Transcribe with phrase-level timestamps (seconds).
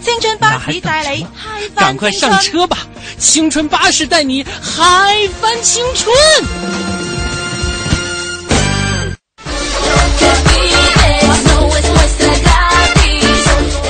[0.00, 2.78] 青春巴士带你嗨翻赶快上车吧！
[3.18, 6.14] 青春巴士带你嗨翻青春。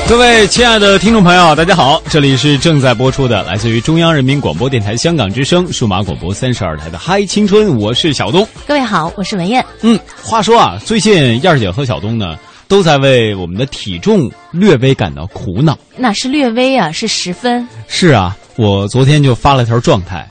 [0.09, 8.47] 各位亲爱的听众朋友，大家好，这里是正在播出的来自于中央人民广播电台香港之声数码广播三十二台的《嗨青春》，我是小东。
[8.67, 9.65] 各位好，我是文燕。
[9.83, 12.37] 嗯，话说啊，最近燕儿姐和小东呢，
[12.71, 15.77] 都在为我们的体重略微感到苦恼。
[15.97, 17.67] 那是略微啊，是十分。
[17.89, 20.31] 是啊，我昨天就发了条状态，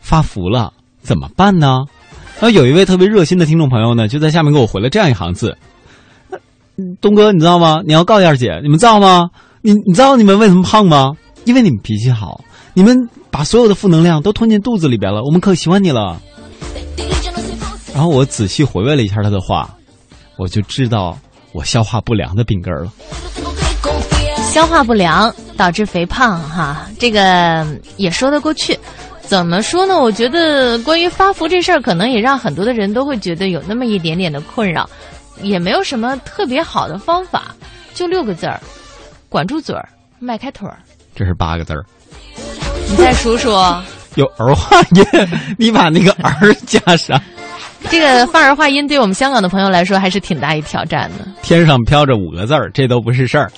[0.00, 1.84] 发福了，怎么办呢？
[2.40, 5.54] 然后有一位特别热心的听众朋友呢，就在下面给我回了这样一行字。
[7.02, 7.82] 东哥，你知道吗？
[7.86, 9.28] 你要告燕兒姐，你们知道吗？
[9.60, 11.12] 你你知道你们为什么胖吗？
[11.44, 12.40] 因为你们脾气好，
[12.72, 16.18] 你们把所有的负能量都吞进肚子里边了，我们可喜欢你了。
[17.92, 19.74] 然后我仔细回味了一下他的话，
[20.38, 21.18] 我就知道
[21.56, 22.92] 我消化不良的病根了。
[24.36, 28.78] 消化不良导致肥胖，哈，这个也说得过去。
[29.22, 29.98] 怎么说呢？
[29.98, 34.88] 我觉得关于发福这事儿，可能也让很多的人都会觉得有那么一点点的困扰。
[35.42, 37.54] 也没有什么特别好的方法，
[37.94, 38.60] 就六个字儿：
[39.28, 40.78] 管住嘴儿，迈开腿儿。
[41.14, 41.84] 这是八个字儿。
[42.88, 43.50] 你再数数。
[44.14, 45.04] 有儿化音，
[45.58, 47.20] 你把那个儿加上。
[47.90, 51.26] 這個發兒化音对我们香港的朋友来说还是挺大一挑战的。
[51.42, 53.50] 天上飘着五个字儿，这都不是事儿。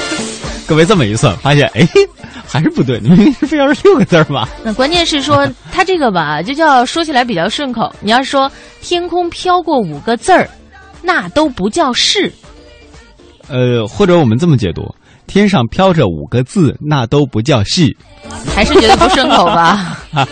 [0.66, 1.86] 各位这么一算，发现哎，
[2.46, 4.48] 还是不对，明明是非要是六个字儿吧？
[4.62, 7.92] 那关键是说他这个吧，就叫说起来比较顺口。
[8.00, 10.48] 你要说天空飘过五个字儿。
[11.00, 12.30] 那都不叫事，
[13.48, 14.82] 呃，或者我们这么解读：
[15.28, 17.96] 天上飘着五个字，那都不叫事，
[18.54, 19.96] 还是觉得不顺口吧？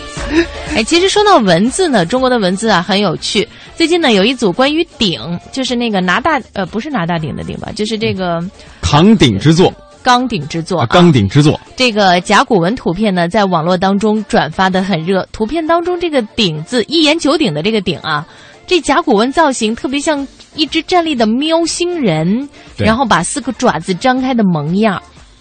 [0.77, 3.49] 哎，其实说到文字呢，中国的文字啊很有趣。
[3.75, 5.19] 最近呢，有一组关于鼎，
[5.51, 8.39] 就是那个拿大呃，不是拿大鼎的鼎吧，就是这个
[8.79, 9.73] 扛鼎之作，
[10.03, 11.59] 钢鼎之作，钢鼎之作。
[11.75, 15.27] 这个甲骨文图片呢，在网络当中转发的很热。
[15.31, 18.23] 图片当中这个鼎字，一言九鼎的这个鼎啊，
[18.67, 20.27] 这甲骨文造型特别像。
[20.55, 24.99] 一只站立的喵星人，然后把四个爪子张开的萌樣。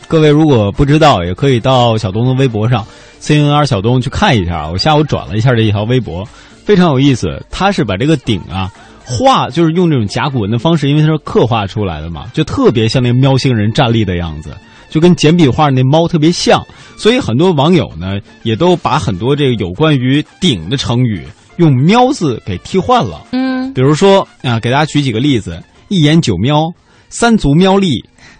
[0.09, 2.87] 各位如果不知道，也可以到小东的微博上
[3.19, 4.69] C N R 小东去看一下。
[4.69, 6.25] 我下午转了一下这一条微博，
[6.65, 7.44] 非常有意思。
[7.50, 8.71] 他是把这个鼎啊
[9.05, 14.56] 画，就是用这种甲骨文的方式，因为它是刻画出来的嘛，就特别像那个喵星人站立的样子，
[14.89, 16.65] 就跟简笔画那猫特别像。
[16.97, 23.23] 所以很多网友呢，也都把很多这个有关于鼎的成语用喵字给替换了。
[23.33, 23.75] 嗯。
[23.75, 26.73] 比如说啊，给大家举几个例子：一言九喵、
[27.09, 27.88] 三足喵力、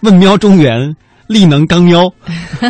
[0.03, 0.95] 问喵中原、
[1.27, 2.13] 力能剛喵。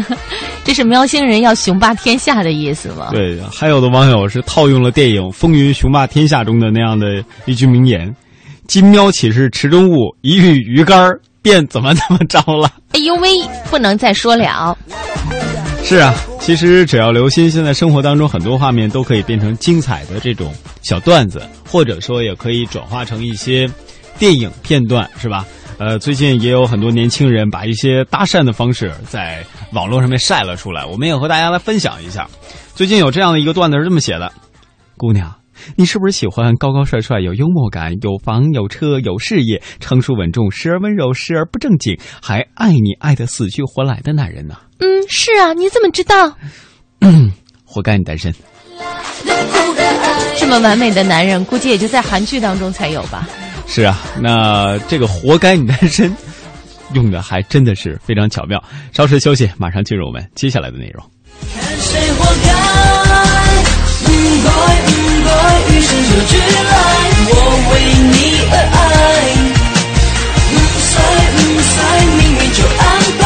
[0.65, 3.11] 这是喵星人要雄霸天下的意思吗？
[3.13, 8.13] 对，还有的网友是套用了电影《风云雄霸天下》中的那样的一句名言
[8.67, 13.29] ：“金喵岂是池中物，一遇鱼竿便怎么怎么着了。”哎呦喂，
[13.71, 14.77] 不能再说了。
[15.85, 20.53] 是啊，其实只要留心，现在生活当中很多画面都可以变成精彩的这种
[20.83, 23.71] 小段子，或者说也可以转化成一些
[24.19, 25.47] 电影片段，是吧？
[25.79, 32.27] 呃，最近也有很多年轻人把一些搭讪的方式在网络上面晒了出来，我们也和大家来分享一下。
[32.75, 34.33] 最近有这样的一个段子是这么写的：
[34.97, 35.35] 姑娘，
[35.77, 44.57] 你是不是喜欢高高帅帅、有幽默感、有房有车有事业、成熟稳重、时而温柔、时而不正经，还爱你爱得死去活来的男人呢？
[44.79, 46.35] 嗯，是啊，你怎么知道？
[47.01, 47.31] 嗯，
[47.67, 48.35] 活该你单身。
[50.39, 53.29] 这么完美的男人，估计也就在韩剧当中才有吧。
[53.67, 56.17] 是啊，那这个“活该你单身”
[56.95, 58.63] 用的还真的是非常巧妙。
[58.93, 61.05] 稍事休息，马上进入我们接下来的内容。
[61.55, 62.53] 看谁活該，
[64.07, 64.11] 唔
[64.45, 64.49] 該
[64.87, 64.91] 唔
[65.27, 65.31] 該，
[65.69, 65.91] 與生
[66.27, 66.73] 俱來，
[67.29, 67.33] 我
[67.71, 67.75] 为
[68.13, 68.17] 你
[68.51, 68.79] 而愛，
[70.55, 70.95] 唔使
[71.37, 71.75] 唔使，
[72.17, 72.83] 命运就安
[73.19, 73.26] 排，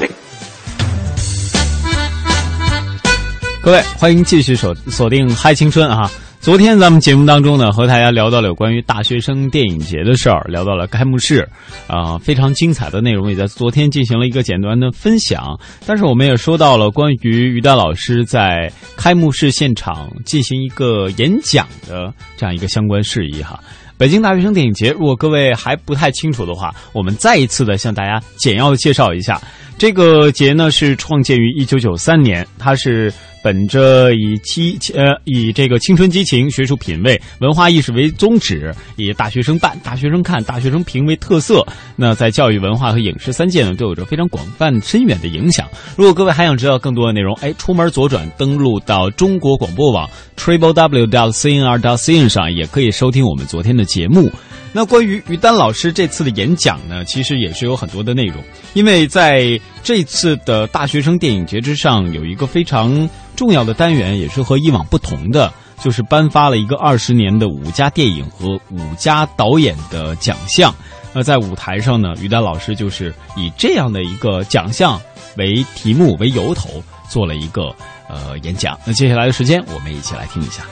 [3.63, 6.09] 各位，欢迎继续锁锁定《嗨青春》啊！
[6.39, 11.47] 昨天咱们节目当中呢，和大家聊到了有关于大学生电影节的事儿，聊到了开幕式，
[11.85, 15.59] 啊、非常精彩的内容也在昨天进行了一个简短的分享。
[15.85, 23.59] 但是我们也说到了关于于丹老师在开幕式现场进行一个演讲的这样一个相关事宜哈。
[23.95, 29.39] 北京大学生电影节，如果各位还不太清楚的话，我们再一次的向大家简要的介绍一下。
[29.81, 33.11] 这个节呢是创建于一九九三年，它是
[33.43, 41.65] 本着以激呃以这个青春激情、学术品味、文化意识为宗旨，以大学生办、大学生看、大学生评为特色。
[41.95, 45.67] 那在教育、文化和影视三界呢，都有着非常广泛深远的影响。
[45.97, 50.07] 如果各位还想知道更多的内容，哎，出门左转，登录到中国广播网
[50.37, 54.31] triple w dot cnr dot cn 上，也可以收听我们昨天的节目。
[54.73, 58.41] 那关于于丹老师这次的演讲呢，其实也是有很多的内容，
[58.73, 70.73] 因为在这次的大学生电影节之上，有一个非常重要的单元，也是和以往不同的，就是颁发了一个二十年的五家电影和五家导演的奖项。
[71.13, 75.01] 那在舞台上呢，于丹老师就是以这样的一个奖项
[75.35, 77.63] 为题目为由头，做了一个
[78.07, 78.79] 呃演讲。
[78.85, 80.63] 那接下来的时间，我们一起来听一下。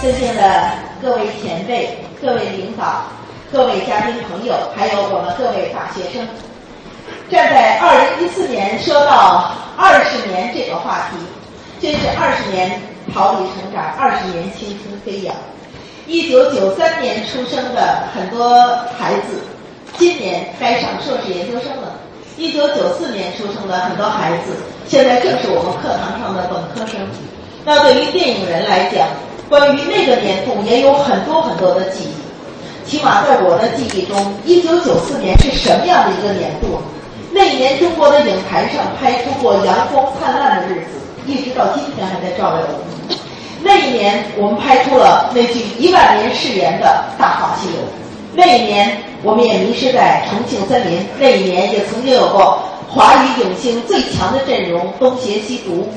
[0.00, 0.72] 尊敬的
[1.02, 3.04] 各位前辈、各位领导、
[3.52, 6.26] 各位嘉宾朋友，还有我们各位大学生，
[7.30, 11.18] 站在二零一四年说到二十年这个话题，
[11.78, 12.80] 真是二十年
[13.12, 15.36] 桃李成长，二十年青春飞扬。
[16.06, 18.64] 一九九三年出生的很多
[18.98, 19.42] 孩子，
[19.98, 21.88] 今年该上硕士研究生了；
[22.38, 24.56] 一九九四年出生的很多孩子，
[24.88, 26.98] 现在正是我们课堂上的本科生。
[27.64, 29.06] 那对于电影人来讲，
[29.48, 36.78] 关于那个年度也有很多很多的记忆，起码在我的记忆中，一九九四年是什么样的一个年度？
[37.32, 43.18] 那一年中国的影坛上拍出过阳光灿烂的日子，一直到今天还在照耀我们。
[43.62, 47.82] 那一年我们拍出了那句一万年誓言的《大话西游》，
[48.34, 48.90] 那一年
[49.22, 52.58] 我们也迷失在重庆森林，那一年也曾经有过
[52.88, 55.88] 华语影星最强的阵容东邪西毒，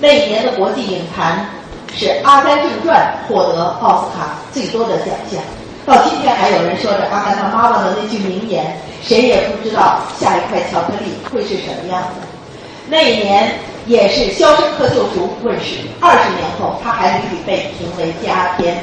[0.00, 1.46] 那一年的国际影坛。
[1.96, 5.40] 是《阿甘正传》获得奥斯卡最多的奖项，
[5.86, 12.26] 到今天还有人说着阿甘他妈妈的那句名言：“谁也不知道下一块巧克力会是什么样的。”
[12.88, 13.52] 那一年
[13.86, 18.76] 也是《肖申克救赎》问世，二十年后他还屡屡被评为佳片。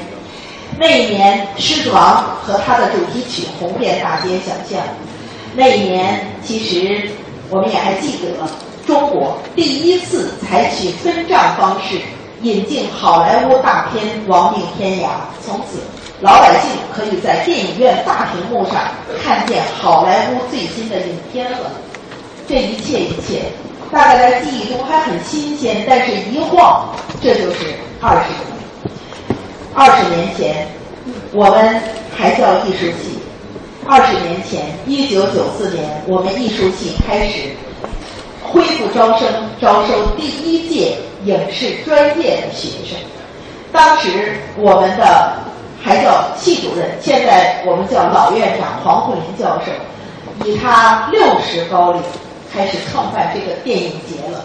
[0.80, 4.81] 那一年《狮子王》和他的主题曲红遍大街小巷。
[5.54, 7.10] 那一年其实
[7.50, 8.48] 我们也还记得，
[8.88, 12.00] 中国第一次采取分账方式。
[12.44, 15.04] 引进好莱坞大片《亡命天涯》，
[15.46, 15.80] 从此
[16.22, 18.92] 老百姓可以在电影院大屏幕上
[19.24, 21.72] 看见好莱坞最新的影片了。
[22.48, 23.44] 这一切一切，
[23.92, 26.90] 大概在记忆中还很新鲜，但是一晃，
[27.22, 28.40] 这就是二十年。
[29.76, 30.68] 二十年前，
[31.32, 31.80] 我们
[32.18, 33.20] 还叫艺术系；
[33.88, 37.50] 二十年前，一九九四年，我们艺术系开始
[38.44, 39.28] 恢复招生，
[39.62, 40.98] 招收第一届。
[41.25, 42.97] 影视专业的学生，
[43.71, 45.33] 当时我们的
[45.83, 49.71] 还叫系主任，现在我们叫老院长黄慧林教授，
[50.45, 52.01] 以他六十高龄
[52.54, 54.44] 开始创办这个电影节了。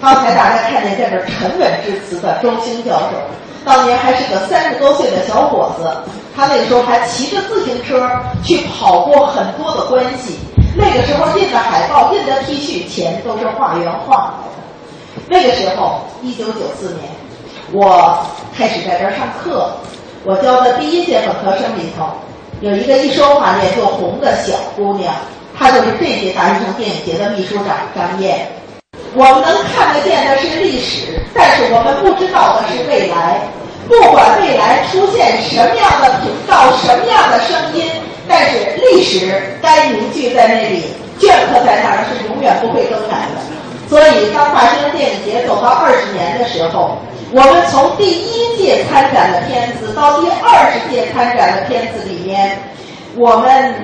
[0.00, 3.16] 刚才大家看见在这沉稳致辞的周星教授，
[3.64, 5.88] 当年还是个三十多岁的小伙子，
[6.36, 8.08] 他那个时候还骑着自行车
[8.44, 10.38] 去跑过很多的关系。
[10.74, 14.51] 那个时候印的海报、印的 T 恤，钱都是化缘化的。
[15.28, 17.10] 那个时候，一九九四年，
[17.72, 18.18] 我
[18.56, 19.72] 开始在这儿上课。
[20.24, 22.06] 我教的第一届本科生里头，
[22.60, 25.12] 有一个一说话脸就红的小姑娘，
[25.58, 28.46] 她就是这届大学生电影节的秘书长张燕。
[29.14, 33.40] 我们能看得见的是历史，但是我们不知道的是未来。
[33.88, 37.90] 不管未来出现什么样的频道、什么样的声音，
[38.28, 40.84] 但是历史该凝聚在那里、
[41.18, 43.42] 镌刻在那儿是永远不会更改的。
[43.88, 46.96] 所以，当大学生电影节走到二十年的时候，
[47.30, 52.58] 我们从第一届参展的片子到第二十届参展的片子里面，
[53.16, 53.74] 我们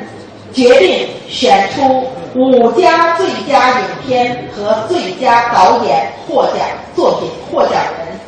[0.55, 8.19] 决定选出五家最佳影片和最佳导演获奖作品获奖人。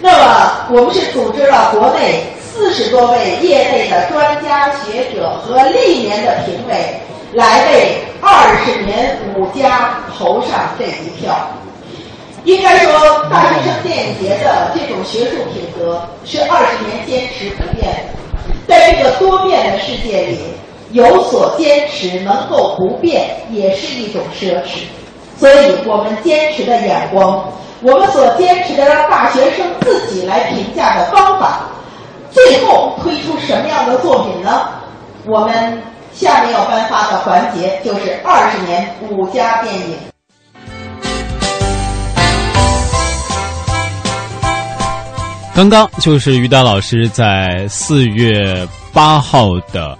[0.00, 6.98] 那么，我们是组织了国内四十多位业内的专家学者和历年的评委，
[7.32, 11.34] 来为二十年五家投上这一票。
[12.44, 12.92] 应该说，
[13.30, 18.20] 大学生电影节的这种学术品格是二十年坚持不变的。
[18.66, 20.38] 在这个多变的世界里，
[20.92, 24.84] 有所坚持能够不变，也是一种奢侈。
[25.38, 27.46] 所以我们坚持的眼光，
[27.82, 31.60] 我们所坚持的让大学生自己来评价的方法，
[32.30, 34.68] 最后推出什么样的作品呢？
[35.26, 35.82] 我们
[36.20, 39.96] 下面要颁发的环节就是二十年五佳电影。
[45.54, 49.96] 刚刚就是于丹老师在四月八号的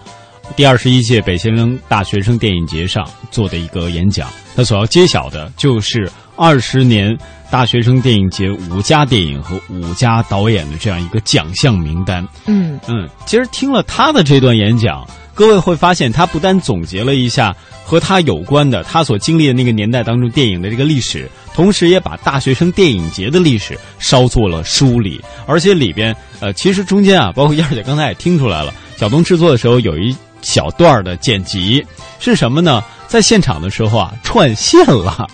[0.54, 7.16] 第二十一届北先生大学生电影节上做的一个演讲，他所要揭晓的就是二十年
[7.50, 12.26] 大学生电影节五家电影和五家导演的这样一个奖项名单。
[12.46, 15.04] 嗯嗯，其实听了他的这段演讲，
[15.34, 17.54] 各位会发现他不单总结了一下
[17.84, 31.84] 和他有关的他所经历的那个年代当中电影的这个历史，同时也把大学生电影节的历史稍作了梳理，而且里边呃，其实中间啊，包括燕儿姐刚才也听出来了，小东制作的时候有一小段的剪辑
[32.20, 32.82] 是什么呢？
[33.08, 35.28] 在现场的时候啊，串线了，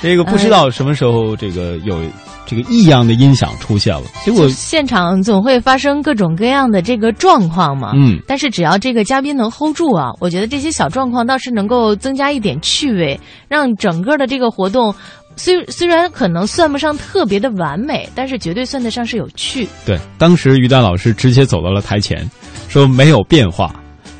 [0.02, 2.00] 这个不知道什么时候这个有
[2.46, 7.92] 这个异样的音响出现了，结果现场总会发生各种各样的这个状况嘛。
[7.94, 14.94] 嗯，但是只要这个嘉宾能 hold 住啊，我觉得这些小状况倒是能够增加一点趣味，让整个的这个活动。
[15.36, 19.66] 虽虽然可能算不上特别的完美，但是绝对算得上是有趣。
[19.86, 22.28] 对，当时于丹老师直接走到了台前，
[22.68, 23.74] 说没有变化，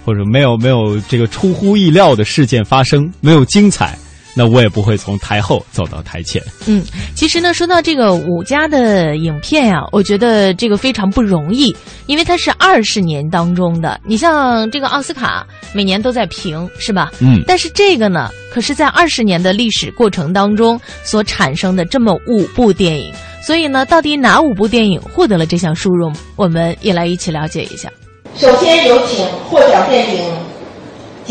[0.04, 3.98] 或者没有没有这个出乎意料的事件发生，没有精彩，
[4.40, 6.42] 那我也不会从台后走到台前。
[6.66, 6.82] 嗯，
[7.14, 14.00] 其实呢，说到这个五家的影片呀、我觉得这个非常不容易，因为它是二十年当中的。
[14.02, 17.12] 你像这个奥斯卡每年都在评，是吧？
[17.20, 27.92] 嗯但是这个呢，可是在二十年的历史过程当中所产生的这么五部电影，所以呢，到底哪五部电影获得了这项殊荣，我们也来一起了解一下。
[28.36, 30.22] 首先有请获奖电影《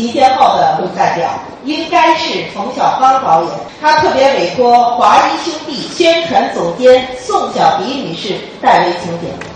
[0.00, 1.28] 齐天浩》的副代表，
[1.62, 3.52] 应该是冯小刚导演，
[3.82, 9.49] 他特别委托华谊兄弟宣传总监宋小迪女士代为请柬。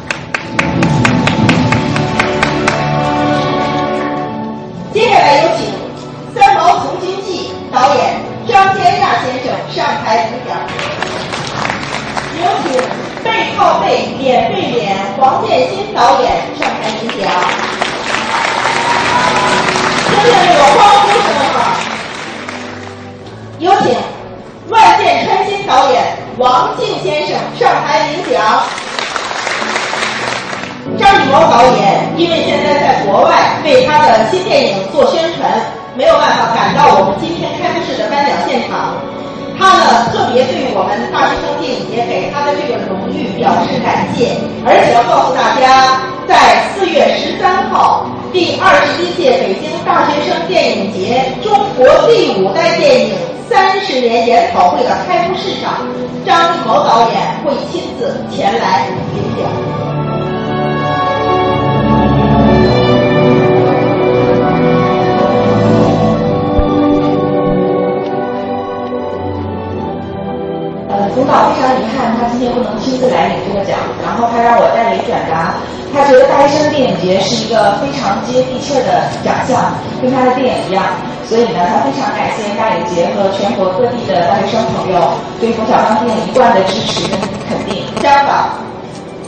[82.92, 87.82] 结合全国各地的大学生朋友对冯小刚电影一贯的支持跟肯定。
[88.02, 88.48] 张导，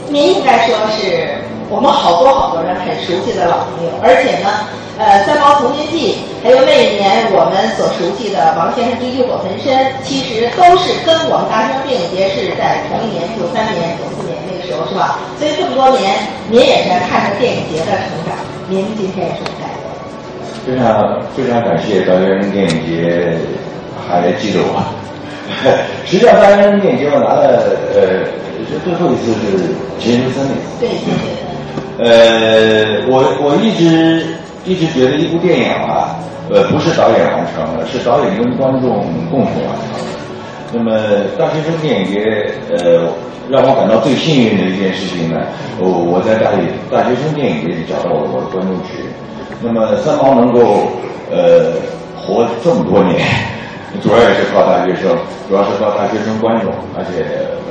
[0.09, 1.29] 您应该说是
[1.69, 4.47] 我们好多好多人很熟悉的老朋友，而且呢，
[4.97, 9.73] 呃，《三毛从军记》，还有那一年我们所熟悉的王先生之浴火焚身，
[10.05, 15.19] 其实都是跟我们大学生电影节是在同一年，九三年、九四年那个时候，是吧？
[15.37, 16.15] 所以这么多年，
[16.47, 18.31] 您也是看着电影节的成长，
[18.69, 19.66] 您今天有什么感觉？
[20.67, 23.37] 非常非常感谢大学生电影节
[24.05, 24.83] 还记得我。
[26.03, 27.63] 实际上，大学生电影节我拿了
[27.95, 28.27] 呃，
[28.69, 30.57] 这最后一次是前十三年。
[30.77, 32.03] 对，对对。
[32.03, 34.27] 呃，我我一直
[34.65, 36.19] 一直觉得一部电影啊，
[36.51, 40.11] 呃，不是导演完成的，是导演跟观众共同完成的。
[40.73, 40.99] 那么
[41.39, 42.19] 大学生电影节，
[42.75, 43.07] 呃，
[43.49, 45.39] 让我感到最幸运的一件事情呢，
[45.79, 46.57] 我我在大学
[46.91, 49.06] 大学生电影节里找到了我的观众群。
[49.61, 50.91] 那么三毛能够
[51.31, 51.73] 呃
[52.15, 53.19] 活这么多年，
[54.03, 55.15] 主要也是靠大学生，
[55.49, 57.25] 主要是靠大学生观众，而且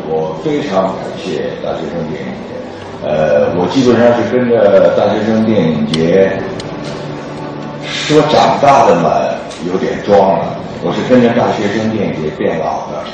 [0.08, 2.54] 我非常感谢大学生电影节。
[3.04, 6.32] 呃，我基本上是跟着大学生电影节
[7.84, 9.10] 说长大的嘛，
[9.70, 10.46] 有点装了。
[10.82, 13.04] 我是跟着大学生电影节变老的。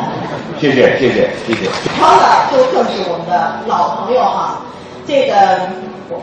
[0.58, 1.68] 谢谢谢谢谢谢。
[1.98, 4.60] 超导就更是我们的老朋友哈。
[5.06, 5.34] 这个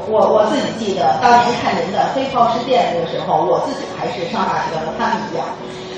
[0.07, 5.45] 我我自己记得，当年看您的《黑炮事件》的时候，我自己还是上大学和他们一样。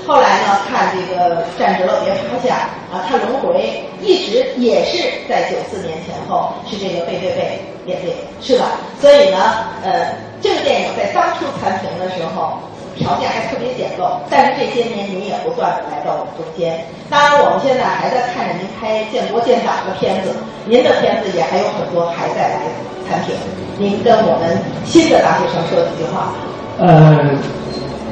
[0.06, 8.72] 后来呢，看这个站直了别趴下啊，看轮回，一直也是在九四年前后是这个背对背演电影，是吧？
[9.00, 9.38] 所以呢，
[9.82, 12.58] 呃，这个电影在当初残评的时候。
[12.96, 16.78] 条件还特别简陋，但是这些年您也不断的来到我们中间。
[17.10, 20.30] 当然，我们现在还在看着您拍建国建党的片子，
[20.64, 22.62] 您的片子也还有很多还在来
[23.08, 23.34] 产品。
[23.78, 26.32] 您跟我们新的大学生说几句话。
[26.78, 27.30] 呃，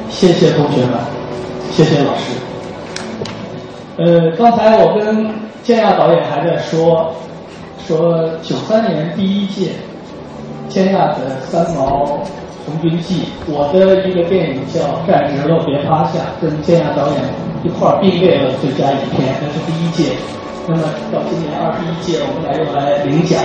[0.09, 0.99] 谢谢同学们，
[1.71, 2.31] 谢谢老师。
[3.97, 5.33] 呃，刚才我跟
[5.63, 7.13] 建亚导演还在说，
[7.87, 9.71] 说九三年第一届
[10.69, 12.19] 建亚的三毛。
[12.65, 17.19] 红军记，我的一个电影叫《站直了别趴下》，跟建亚导演
[17.61, 20.15] 一块儿并列了最佳影片，那是第一届。
[20.65, 23.37] 那么到今年二十一届，我们俩又来领奖。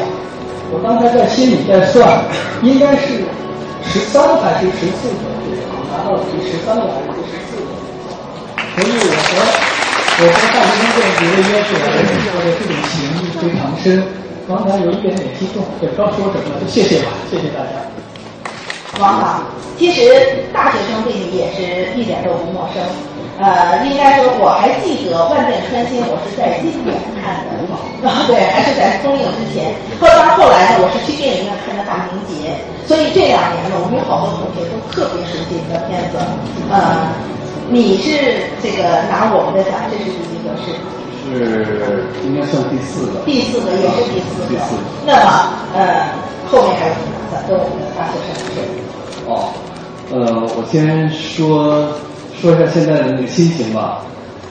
[0.71, 2.23] 我刚才在心里在算，
[2.63, 3.25] 应该是
[3.89, 5.25] 十三还是十四个？
[5.91, 7.73] 拿到第十三个还是第十四个？
[8.77, 9.31] 所以我和
[10.21, 11.89] 我和大学生电影节的约是我
[12.45, 14.05] 的这种情谊非常深。
[14.47, 17.81] 刚才有一点点激动，也不知道说什么就谢谢吧，谢谢大家。
[19.01, 19.41] 王导，
[19.79, 22.83] 其实大学生对你也是一点都不陌生。
[23.39, 26.91] 呃，应该说我还记得《万箭穿心》，我是在金点
[27.23, 27.55] 看的，
[28.03, 29.71] 啊， 对，还是在公映之前。
[30.03, 32.51] 后当后来呢，我是去电影院看的《大明劫》，
[32.89, 36.19] 所以这两年呢，我们有好多同学都特别熟悉你的片子。
[36.67, 37.15] 呃，
[37.71, 40.51] 你是这个拿我们的奖，这是第几个？
[40.59, 43.21] 是是应该算第四个。
[43.23, 44.51] 第四个也是第四个。
[44.51, 44.75] 第四。
[45.07, 46.11] 那么，呃，
[46.51, 47.39] 后面还有什么？
[47.47, 48.67] 跟我们的大学生说。
[49.31, 49.55] 哦，
[50.11, 51.87] 呃，我先说
[52.41, 54.01] 说一下现在的那个心情吧。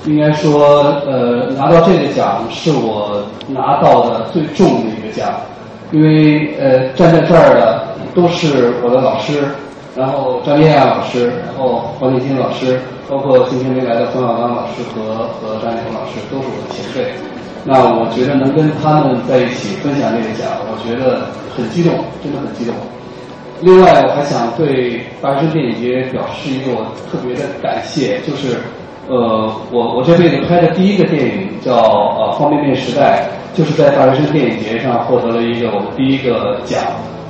[0.05, 5.33] 应该说，呃，拿到这个奖是我拿到的最重的一个奖，
[5.91, 7.83] 因为呃，站在这儿的
[8.15, 9.43] 都是我的老师，
[9.97, 17.11] 然后张艳亚老师，然后黄建新老师，包括今天没来的冯小刚老师和和张艺谋老师，都是我的前辈。
[17.65, 21.91] 那我觉得能跟他们在一起分享这个奖，我觉得很激动，
[22.23, 22.73] 真的很激动。
[23.61, 28.57] 另外，我还想对大学生电影节表示一个我特别的感谢，就是，
[29.07, 36.79] 呃，我我这辈子拍的第一个电影叫呃《方便面时代》，就是在大学生电影节上获得了一个我们第一个奖，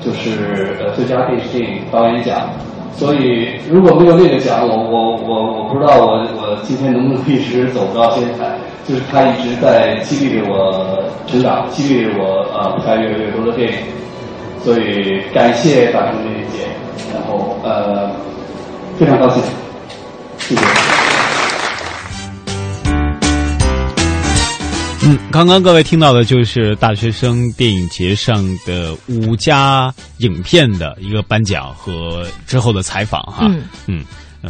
[0.03, 2.49] 就是呃最佳电视电影导演奖。
[2.93, 8.57] 所以如果没有那个奖，我我我我不知道我我今天能不能一直走到现在。
[8.87, 13.77] 就是他一直在激励着我成长，激励着我呃拍越来越多的电影。
[14.63, 16.67] 所以感谢大成电影节，
[17.13, 18.11] 然后呃
[18.97, 19.41] 非常高兴，
[20.39, 20.61] 谢谢。
[25.05, 33.47] 嗯，刚刚各位听到的就是大学生电影节上的五家影片的一个颁奖和之后的采访哈。
[33.47, 34.03] 嗯嗯，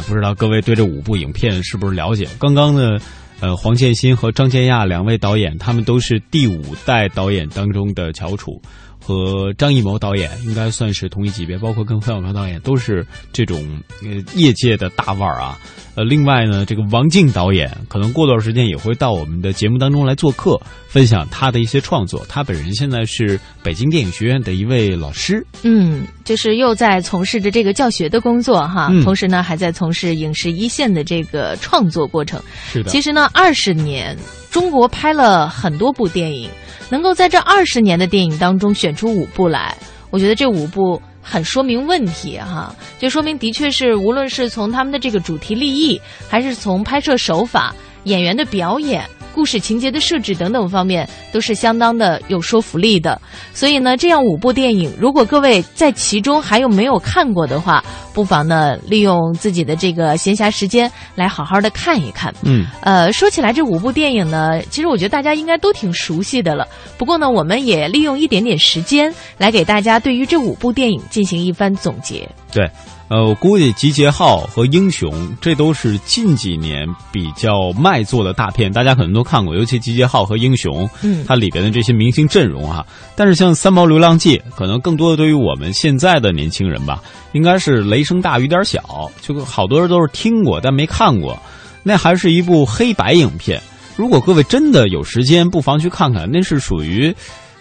[0.08, 2.26] 不知道各位对这五部影片是不是了解？
[2.40, 2.98] 刚刚呢，
[3.38, 8.60] 呃，黄建新和张建亚两位导演，他们都是第五代导演当中的翘楚。
[9.08, 15.58] 和张艺谋导演应该算是同一级别，包括跟冯小刚导演都是这种呃业界的大腕儿啊。
[15.94, 20.60] 呃，另外呢，这个王静导演可能过段时间也会到我们的节目当中来做客，
[20.98, 22.26] 分享他的一些创作。
[22.28, 32.42] 他本人现在是北京电影学院的一位老师，嗯，就是又在从事着这个教学的工作哈，同时呢还在从事影视一线的这个创作过程。
[32.72, 34.18] 是的，其实呢，二十年
[34.50, 36.50] 中国拍了很多部电影。
[36.90, 39.76] 能够在这二十年的电影当中选出五部来，
[40.10, 47.72] 我觉得这五部很说明问题哈，就说明的确是无论是从他们的这个主题立意，还是从拍摄手法、
[48.04, 49.04] 演员的表演。
[49.38, 53.20] 故事情节的设置等等方面都是相当的有说服力的，
[53.52, 57.80] 所以呢，这样五部电影，如果各位在其中还有没有看过的话，
[58.12, 62.34] 不妨呢利用自己的这个闲暇时间来好好的看一看。
[62.42, 66.66] 嗯，呃，说起来这五部电影呢，其实我觉得大家应该都挺熟悉的了。
[66.98, 72.28] 不过呢，我们也利用一点点时间来给大家对于这五部电影进行一番总结。
[72.50, 72.68] 对。
[73.08, 79.54] 呃，我估计《集结号》和《英雄》这都是近几年比较卖座的大片，大家可能都看过。
[79.54, 82.84] 尤其《集结号》和《英雄》，嗯，它里边的这些明星阵容哈。
[83.16, 91.38] 但是像《三毛流浪记》，可能更多的对于我们现在的年轻人吧，应该是雷声大雨点小，就好多人都是听过但没看过。
[91.82, 93.58] 那还是一部黑白影片。
[93.96, 96.30] 如果各位真的有时间，不妨去看看。
[96.30, 97.14] 那是属于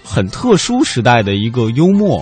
[0.03, 2.21] 很特殊时代的一个幽默。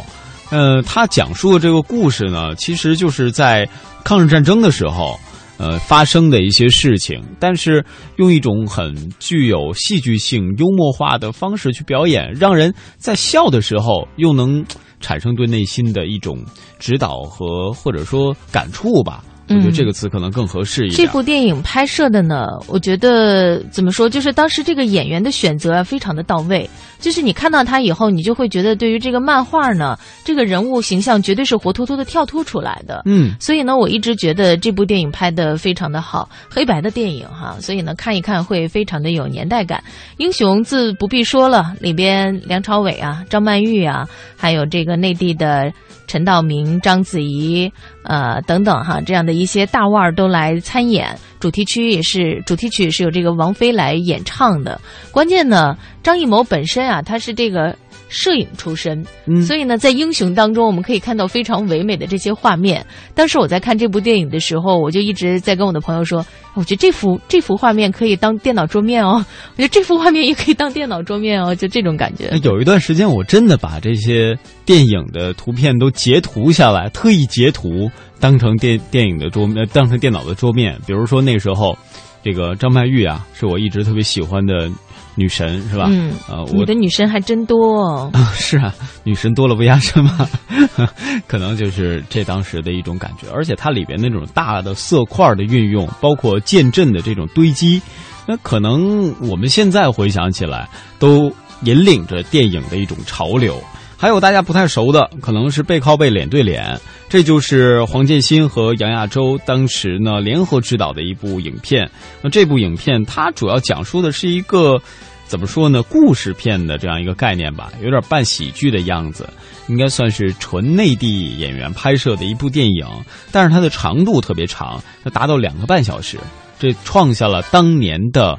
[0.52, 3.68] 呃，他讲述的这个故事呢，其实就是在
[4.04, 5.20] 抗日战争的时候，
[5.58, 7.84] 呃，发生的一些事情，但是
[8.18, 14.64] 用一种很具有戏剧性、幽默化的方式去表演，让人在笑的时候又能
[15.00, 16.38] 产生对内心的一种
[16.78, 19.24] 指导和或者说感触吧。
[19.48, 20.98] 我觉得这个词可能更合适一点。
[20.98, 26.68] 这部电影拍摄的呢，我觉得怎么说，就是当时这个演员的选择非常的到位。
[27.00, 33.04] 就是你看到他以后，你就会觉得对于这个漫画呢，这个人物形象绝对是活脱脱的跳脱出来的。
[33.06, 39.84] 嗯，所以呢，我一直觉得这部电影拍的非常的好，黑白的电影哈，所以呢，看一看会非常的有年代感。
[40.18, 45.72] 英雄自不必说了，里边梁朝伟啊、张曼玉啊，还有这个内地的。
[46.08, 47.70] 陈道明、章子怡，
[48.06, 54.80] 呃，等等哈，这样的一些大腕儿都来参演，主题曲也是主题曲是由这个王菲来演唱的。
[55.12, 57.76] 关键呢，张艺谋本身啊，他是这个。
[58.08, 59.04] 摄影出身，
[59.46, 62.86] 所以呢，在《英雄》当中，我们可以看到非常唯美的这些画面。
[63.14, 72.30] 当时我在看这部电影的时候，我就一直在跟我的朋友说，我觉得这幅这幅画面可以当电脑桌面哦，我觉得这幅画面也可以当电脑桌面哦，就这种感觉。
[72.44, 77.90] 有一段时间，我真的把这些电影的图片都截图下来，特意截图
[78.20, 80.80] 当成电电影的桌面，当成电脑的桌面。
[80.86, 81.78] 比如说那时候，
[82.24, 84.70] 这个张曼玉啊，是我一直特别喜欢的。
[85.16, 85.88] 女神是吧？
[85.90, 88.12] 嗯，呃，你的女神还真多啊。
[88.36, 88.74] 是啊，
[89.04, 90.30] 女神多了不压身嘛，
[91.28, 93.28] 可能就是这当时的一种感觉。
[93.34, 97.82] 而且它里边那种大的色块的运用，包括剑阵的这种堆积，
[98.28, 100.68] 那可能我们现在回想起来，
[101.00, 101.32] 都
[101.64, 103.62] 引领着电影的一种潮流。
[103.98, 106.80] 还有大家不太熟的，可能是背靠背、脸对脸，
[107.10, 111.90] 这就是黄建新和杨亚洲当时呢联合执导的一部影片。
[112.22, 114.80] 那这部影片它主要讲述的是一个
[115.26, 115.82] 怎么说呢？
[115.84, 119.28] 故事片的这样一个概念吧，有点半喜剧的样子，
[119.68, 122.86] 应该算是纯内地演员拍摄的一部电影。
[123.32, 126.20] 但是它的长度特别长，它达到两个半小时，
[126.60, 128.38] 这创下了当年的。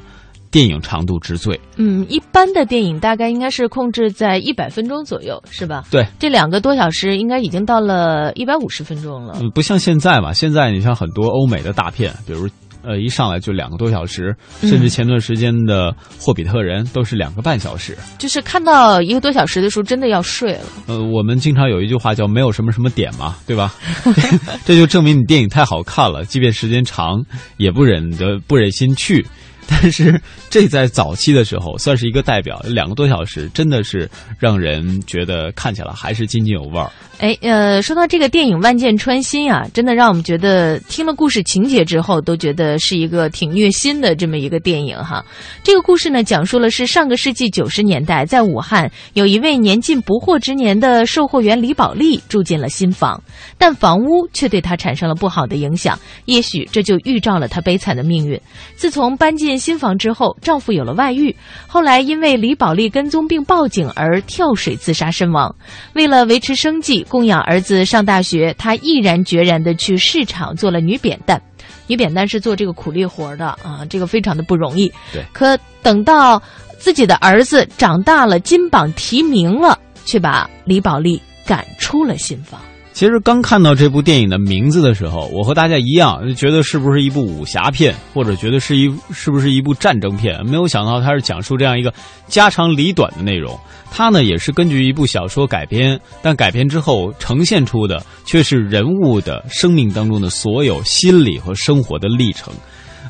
[0.57, 5.83] 电影长度之最，嗯，一般的电影大概应该是控制在一百分钟左右，是吧？
[5.91, 9.37] 对，这两个多小时应该已经到了一百五十分钟了。
[9.39, 10.33] 嗯，不像现在吧？
[10.33, 12.49] 现在你像很多欧美的大片，比如
[12.81, 17.95] 呃，一上来就两个多小时，甚至前段时间的《霍比特人》都是两个半小时。
[18.17, 20.61] 就是看到一个多小时的时候，真的要睡了。
[20.87, 23.75] 呃，我们经常有一句话叫“没有什么什么点”嘛，对吧？
[24.65, 27.23] 这就证明你电影太好看了，即便时间长，
[27.57, 29.23] 也不忍得不忍心去。
[29.69, 36.89] 但是这在早期的时候算是一个代表，两个多小时真的是让人觉得看起来还是津津有味儿。
[37.19, 45.25] 哎，呃，说到这个电影《万箭穿心》啊，真的让我们觉得听了故事情节之后，都觉得是一个挺虐心的这么一个电影哈。
[45.63, 53.21] 这个故事呢，讲述了是上个世纪九十年代，在武汉有一位年近不惑之年的售货员李宝莉住进了新房，
[53.57, 58.39] 但房屋却对她产生了不好的影响，也许这就预兆了她悲惨的命运。
[58.75, 65.55] 自从搬进新房之后，丈夫有了外遇，后来因为李宝莉跟踪并报警而跳水自杀身亡。
[65.93, 67.05] 为了维持生计。
[67.09, 71.41] 供养儿子上大学，她毅然决然的去市场做了女扁担。
[71.87, 74.91] 女扁担是做这个苦力活的啊，这个非常的不容易。
[75.13, 75.23] 对。
[75.31, 76.41] 可等到
[76.77, 82.59] 自己的儿子长大了，金榜题名了，却把李宝莉赶出了新房。
[82.97, 90.43] 其实刚看到这部电影的名字的时候，我和大家一样，觉得是不是一部武侠片，或者觉得是一是不是一部战争片？
[90.43, 91.93] 没有想到它是讲述这样一个
[92.25, 93.55] 家长里短的内容。
[93.91, 102.51] 它呢也是根据一部小说改编，但改编之后呈现出的却是人物的生命当中的所有心理和生活的历程。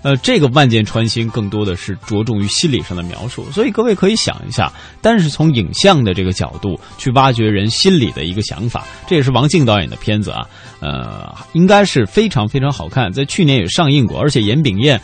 [0.03, 10.47] 呃，这个万箭穿心更多的是着重于心理上的描述，所以各位可以想一下，但是从影像的这个角度去挖掘人心里的一个想法，这也是王静导演的片子啊，
[10.79, 14.99] 呃，应该是非常非常好看，在去年也上映过，而且严炳燕。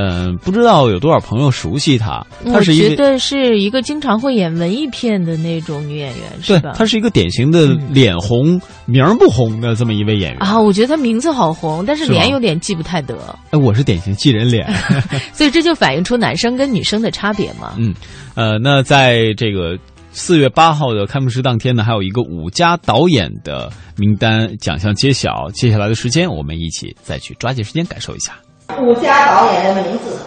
[0.00, 2.24] 嗯，不知道有多少朋友熟悉她。
[2.44, 6.70] 她是觉得是一个经常会演文艺片的那种女演员，是吧？
[6.76, 10.60] 她是一个典型的脸红名儿不红的这么一位演员啊。
[10.60, 13.36] 我觉得她名字好红，但是脸有点记不太得。
[13.50, 14.72] 哎，我是典型记人脸，
[15.34, 17.74] 所以这就反映出男生跟女生的差别嘛。
[17.80, 17.92] 嗯，
[18.36, 19.76] 呃，那在这个
[20.12, 25.50] 四月八号的开幕式当天呢，还有一个五家导演的名单奖项揭晓。
[25.52, 28.32] 接下来的时间，我们一起再去抓紧时间感受一下。
[28.76, 30.20] 五家导演的名字：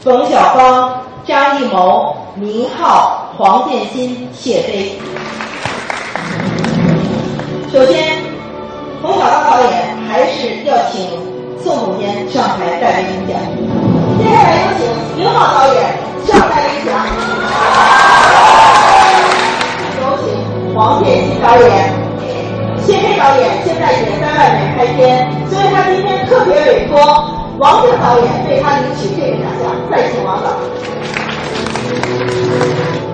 [0.00, 4.98] 冯小刚、张艺谋、宁浩、黄建新、谢飞。
[7.72, 8.18] 首先，
[9.02, 11.08] 冯小刚导演还是要请
[11.64, 13.40] 宋总监上台带来领奖。
[14.18, 15.82] 接下来有请宁浩导演
[16.26, 16.94] 上台领奖。
[19.96, 21.92] 有请黄建新导演。
[22.86, 23.48] 谢飞导演。
[23.64, 27.29] 现在也在外面拍片，所以他今天特别委托
[27.60, 30.48] 王晶导演为他领取这个奖项，再请王导。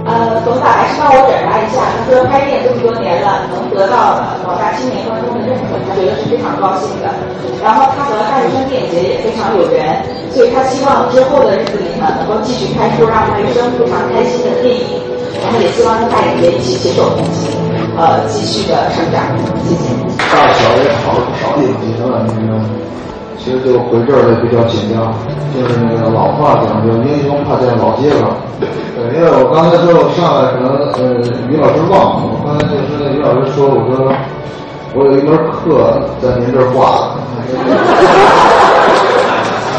[0.06, 7.11] 呃，总导还是帮我转达一下，他说拍电影这么多年了，能得到广大青年观众的认可，他觉得是非常高兴的。
[7.59, 9.98] 然后他和大学生电影节也非常有缘，
[10.30, 15.02] 所以他希望之后的日子里呢，能够继续拍出让大学生非常开心的电影，
[15.42, 17.50] 然后也希望跟大影节一起携手同行，
[17.98, 19.26] 呃，继续的成长。
[19.66, 19.90] 谢谢。
[20.30, 22.54] 大小也好了不少影节了，那个，
[23.46, 25.14] 其实就回这儿也比较紧张，
[25.54, 28.35] 就是那个老话讲究，英雄怕见老街坊。
[28.59, 28.66] 对，
[29.14, 31.14] 因为我刚才说我上来可能呃
[31.46, 34.11] 于老师忘了，我刚才就跟于老师说，我说
[34.98, 37.22] 我有一门课在您这儿挂了，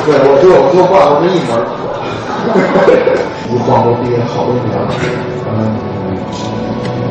[0.07, 1.75] 对，我就我就挂的这一门课，
[3.51, 4.87] 离广播毕业好多年了，
[5.51, 5.75] 嗯，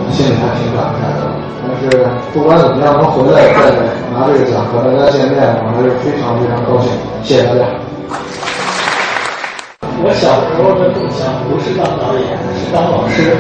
[0.09, 0.96] 心里还挺感动
[1.90, 3.70] 是不管怎么样，能回来再
[4.11, 6.90] 拿这个奖和大家见面，我还是非常非常高兴。
[7.22, 7.62] 谢谢大家。
[10.03, 12.27] 我小时候的梦想不是当导演，
[12.59, 13.38] 是当老师，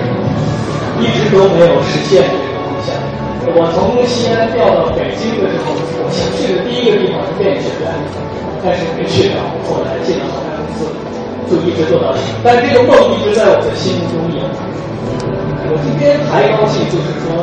[1.02, 2.94] 一直都没有实现这个梦想。
[3.52, 7.90] 我从西安调到北京的时候，我想去的第一个地方是电影学院，
[8.62, 9.38] 但是没去成。
[9.66, 10.86] 后来进了好莱公司，
[11.50, 12.46] 就一直做到现在。
[12.46, 14.44] 但这个梦一直在我的心目中有。
[15.68, 17.42] 我今天还高兴，就是说，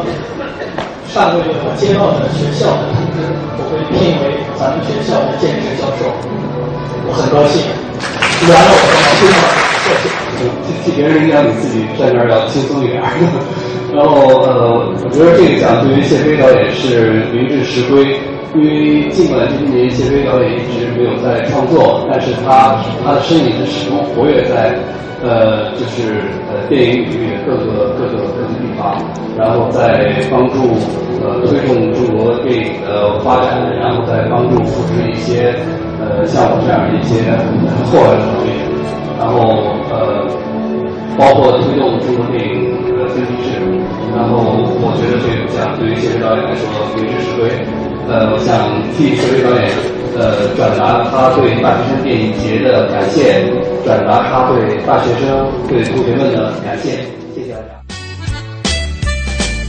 [1.14, 3.22] 上个月我接到的学校的通知，
[3.54, 6.10] 我被聘为咱们学校的兼职教授，
[7.06, 7.62] 我很高兴。
[8.50, 9.38] 然后，我非常
[10.66, 12.98] 替替别人讲，你自己在那儿要轻松一点。
[13.94, 18.18] 然后呃，我觉得这个奖对于谢飞导演是名至实归，
[18.58, 24.74] 因为尽管这些年谢飞导演一直没有在创作，但是他他的身影是始终活跃在
[25.24, 29.02] 呃就是呃电影领域各个各个各个地方，
[29.38, 30.76] 然后在帮助
[31.24, 35.56] 呃推动中国电影的发展，然后再帮助扶持一些。
[36.04, 37.22] 呃，像我这样一些
[37.88, 38.52] 后来的导演，
[39.18, 39.40] 然后
[39.90, 40.28] 呃，
[41.18, 43.60] 包括推动中国电影的分级制，
[44.16, 44.38] 然后
[44.82, 46.64] 我觉得这个奖对于谢飞导演来说
[46.96, 47.50] 名至实归。
[48.08, 49.72] 呃，我想替谢飞导演
[50.18, 53.50] 呃转达他对大学生电影节的感谢，
[53.86, 57.68] 转达他对大学生对同学们的感谢，谢谢大家。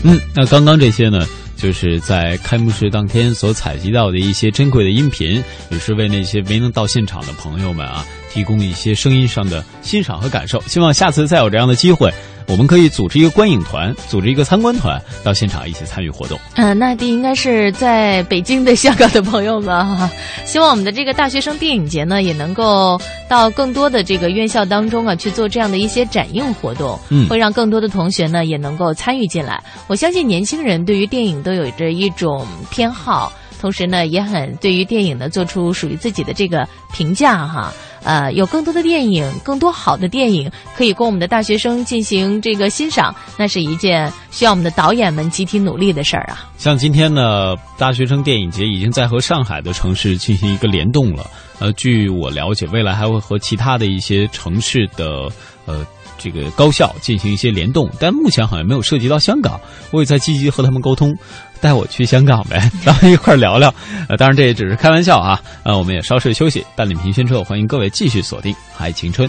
[0.04, 1.24] 嗯，那刚刚这些呢？
[1.56, 10.60] 就是在开幕式当天所采集到的一些珍贵的音频，也是为那些没能到现场的朋友们啊，提供一些声音上的欣赏和感受。
[10.66, 12.12] 希望下次再有这样的机会。
[12.46, 16.38] 我们可以组织一个观影团，组织一个参观团，到现场一起参与活动。
[16.56, 20.10] 嗯，那这应该是在北京的、香港的朋友们哈。
[20.44, 29.62] 希望我们的这个大学生电影节呢，也能够到更多的这个院校当中啊，去做这样的一些展映活动，嗯，会让更多的同学呢也能够参与进来。
[29.86, 37.72] 我相信年轻人对于电影都有着一种偏好，同时呢，也很对于电影呢做出属于自己的这个评价哈。
[38.04, 46.48] 呃，有更多的电影，更多好的电影可以供我们的大学生进行这个欣赏，那是一件需要我们的导演们集体努力的事儿啊。
[46.58, 51.26] 像今天呢，大学生电影节已经在和上海的城市进行一个联动了。
[51.58, 55.28] 呃，据我了解，未来还会和其他的一些城市的
[55.64, 55.84] 呃。
[56.24, 59.60] 这个高校进行一些联动，但目前好像没有涉及到香港。
[59.90, 61.14] 我也在积极和他们沟通，
[61.60, 63.72] 带我去香港呗， 咱们一块聊聊。
[64.08, 65.38] 呃，当然这也只是开玩笑啊。
[65.64, 69.28] 呃，我们也稍事休息，半点评宣之后，欢迎各位继续锁定《爱青春》。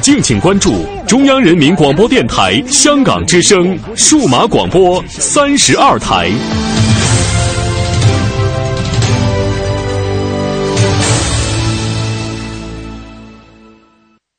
[0.00, 6.30] 敬请关注中央人民广播电台香港之声数码广播三十二台。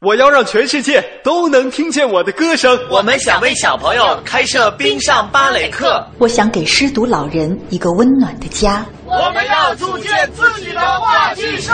[0.01, 2.79] 我要让全世界都能听见我的歌声。
[2.89, 6.07] 我们想为小朋友开设冰上芭蕾课。
[6.17, 8.85] 我想给失独老人一个温暖的家。
[9.05, 11.73] 我们要组建自己的话剧社。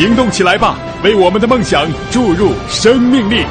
[0.00, 3.44] 行动起来吧，为我们的梦想注入生命力！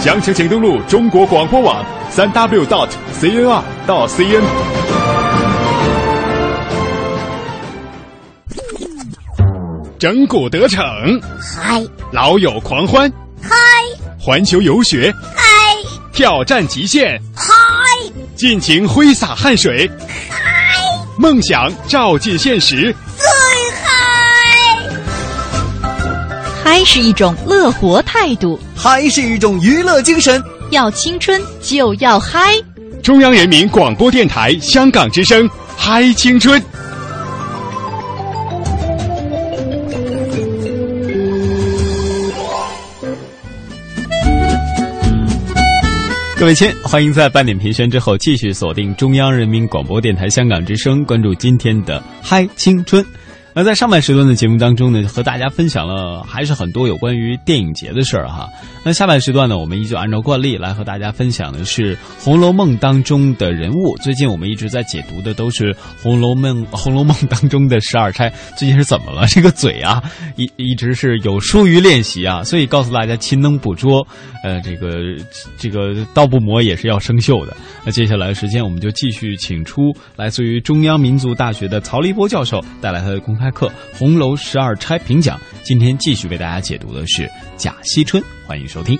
[0.00, 2.88] 详情请登录中国广播网三 w dot
[3.20, 4.42] cnr 到 cn。
[9.96, 10.82] 整蛊得逞，
[11.40, 11.80] 嗨；
[12.10, 13.08] 老友狂欢，
[13.40, 13.54] 嗨；
[14.18, 15.40] 环球游学，嗨；
[16.12, 17.54] 挑战极限，嗨；
[18.34, 19.88] 尽情挥洒汗水，
[20.28, 20.36] 嗨；
[21.16, 22.92] 梦想照进现实，
[26.64, 30.40] 嗨是一种乐活态度，嗨是一种娱乐精神。
[30.70, 32.54] 要青春就要嗨！
[33.02, 36.62] 中央人民广播电台香港之声，嗨青春。
[46.38, 53.04] 各位亲，欢迎在半点评宣之后继续锁定中央人民广播电台香港之声，关注今天的嗨青春。
[53.54, 58.48] 那在上半时段的节目当中呢，和大家分享了还是很多有关于电影节的事儿哈。
[58.82, 63.94] 那下半时段呢，我们依旧按照惯例来和大家分享的是《红楼梦》当中的人物。
[64.02, 65.70] 最近我们一直在解读的都是
[66.02, 68.32] 《红楼梦》《红楼梦》当中的十二钗。
[68.56, 69.26] 最近是怎么了？
[69.26, 70.02] 这个嘴啊，
[70.36, 74.04] 一一直是有疏于练习啊，所以告诉大家勤能补拙，
[74.42, 74.88] 呃，这个
[75.58, 77.54] 这个刀不磨也是要生锈的。
[77.84, 83.66] 那接下来时间，我们就继续请出来自于中央民族大学的曹立波教授带来他的公开开课
[83.98, 85.36] 《红楼十二钗评讲》。
[85.64, 88.96] 今天继续为大家解读的是贾惜春，欢迎收听。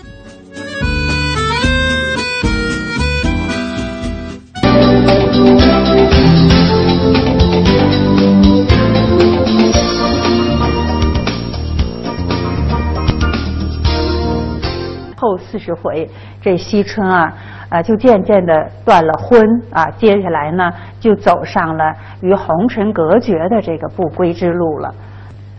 [15.17, 16.11] 后四十回，
[16.43, 17.33] 这惜春啊，
[17.73, 24.95] 啊，就渐渐的断了婚啊，接下来呢，就走上了与红尘隔绝的这个不归之路了。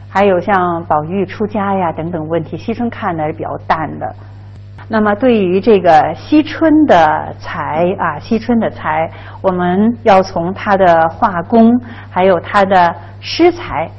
[0.07, 4.15] 还有像宝玉出家呀等等问题，惜春看的是比较淡的。
[4.87, 9.09] 那么对于这个惜春的才啊，惜春的才，
[9.41, 11.71] 我们要从他的画工
[12.11, 13.89] 还有他的诗才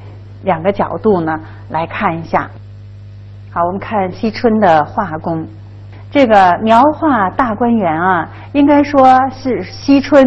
[0.44, 1.36] 两个角度呢
[1.70, 2.48] 来看一下。
[3.50, 5.44] 好，我们看惜春的画工，
[6.14, 10.24] 这个描画大观园啊，应该说是惜春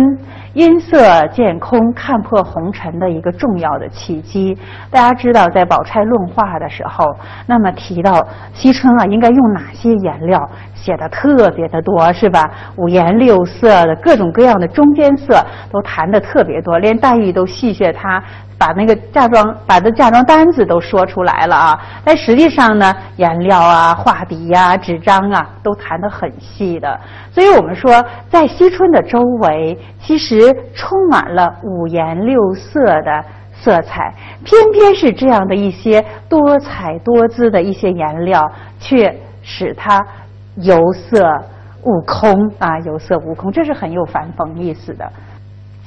[0.51, 4.53] 音色见空、看破红尘的一个重要的契机。
[4.91, 7.05] 大家知道，在宝钗论画的时候，
[7.45, 10.49] 那么提到惜春啊，应该用哪些颜料？
[10.75, 12.49] 写的特别的多，是吧？
[12.75, 15.41] 五颜六色的各种各样的中间色
[15.71, 18.21] 都谈的特别多，连黛玉都戏谑他，
[18.57, 21.79] 把那个嫁妆把这嫁妆单子都说出来了啊。
[22.03, 26.99] 但实际上呢，颜料啊、画笔呀、纸张啊，都谈的很细的。
[27.31, 30.41] 所以我们说，在惜春的周围，其实
[30.73, 38.41] 充满了五颜六色的色彩，偏偏是这样的一些多彩多姿的一些颜料，
[38.79, 40.03] 却使它。
[40.61, 41.21] 有色
[41.83, 45.07] 悟空啊，有色悟空，这是很有反讽意思的。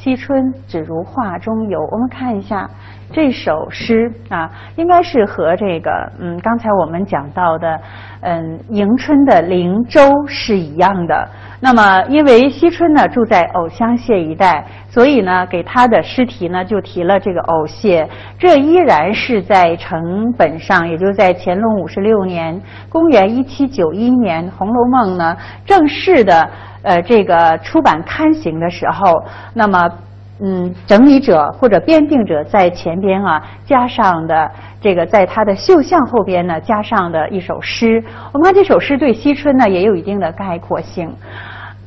[0.03, 1.79] 惜春只如画中游。
[1.93, 2.67] 我们看一下
[3.13, 7.79] 这首诗啊，应该是和这个嗯刚才我们讲到的
[8.23, 11.29] 嗯迎春的灵州是一样的。
[11.61, 18.09] 那么因为惜春呢住在藕香榭一带，所以呢给他的诗题呢就提了这个藕榭。
[18.39, 20.01] 这依然是在成
[20.39, 25.37] 本上，也就在乾隆五十六年（公元一七九一年）《红楼梦》呢
[25.67, 26.49] 正式的。
[26.83, 29.13] 呃，这个出版刊行的时候，
[29.55, 29.91] 那么，
[30.43, 34.51] 嗯，整理者或者编订者在前边啊加上的
[34.81, 38.03] 这个，在他的绣像后边呢加上的一首诗。
[38.33, 41.15] 我们看这首诗对惜春呢也有一定的概括性。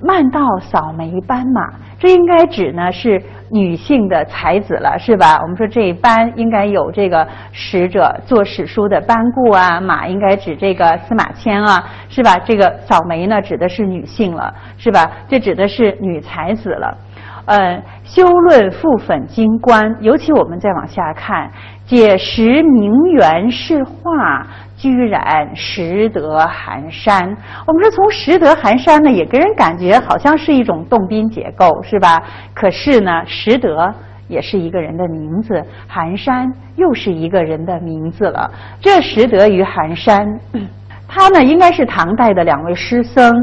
[0.06, 1.62] 慢道扫眉斑马，
[1.97, 5.39] 这应该指呢是女性的才子了，是吧？
[5.41, 12.38] 我们说这斑应该有这个使者做史书的班固啊，马应该指这个司马迁啊，是吧？
[12.39, 15.10] 这个扫眉呢指的是女性了，是吧？
[15.28, 16.97] 这指的是女才子了。
[17.45, 21.51] 呃，修论复粉金冠，尤其我们再往下看，
[21.86, 24.47] 解石名媛是画，
[24.84, 27.22] 居然识得寒山。
[27.66, 32.22] 我们说从识得寒山呢，也给人感觉好像是一种动宾结构，是吧？
[32.54, 33.96] 可是呢，识得
[34.28, 38.52] 也是一个人的名字，寒山又是一个人的名字了。
[38.82, 40.28] 这识得与寒山，
[41.08, 43.34] 他呢应该是唐代的两位诗僧。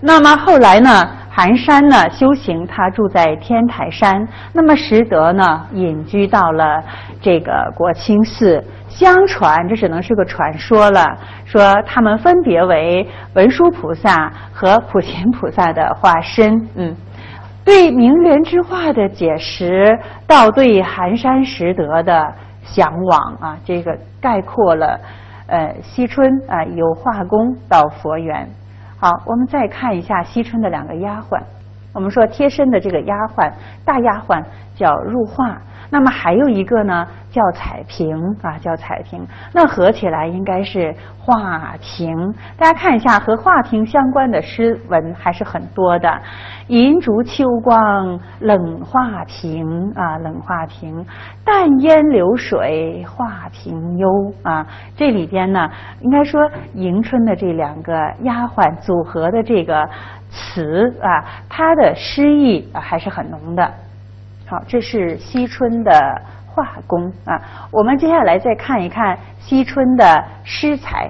[0.00, 0.90] 那么后来呢？
[1.36, 4.26] 寒山呢修行，他住在天台山。
[4.54, 6.82] 那么识得呢隐居到了
[7.20, 8.64] 这个国清寺。
[8.96, 11.04] 相传这只能是个传说了，
[11.44, 16.66] 说他们分别为文殊菩萨和普贤菩萨的化身。
[16.76, 16.96] 嗯，
[17.62, 22.26] 对名人之画的解释，到对寒山拾得的
[22.62, 24.98] 向往啊，这个概括了
[25.46, 28.48] 呃惜春啊由画工到佛缘。
[28.98, 31.38] 好，我们再看一下惜春的两个丫鬟。
[31.92, 33.52] 我们说贴身的这个丫鬟，
[33.84, 34.42] 大丫鬟
[34.74, 35.60] 叫入画，
[35.90, 37.06] 那么还有一个呢？
[37.30, 42.16] 叫彩屏啊，叫彩屏，那合起来应该是画屏。
[42.56, 46.10] 大家看一下，和画屏相关的诗文还是很多的。
[46.68, 51.04] 银烛秋光冷画屏啊，冷画屏，
[51.44, 54.08] 淡烟流水画屏幽
[54.42, 54.66] 啊。
[54.96, 55.68] 这里边呢，
[56.00, 56.40] 应该说
[56.72, 59.86] 迎春的这两个丫鬟组合的这个
[60.30, 63.70] 词啊，它的诗意还是很浓的。
[64.46, 65.92] 好，这是惜春的。
[66.56, 67.38] 画工啊，
[67.70, 71.06] 我们接下来再看一看惜春的诗才。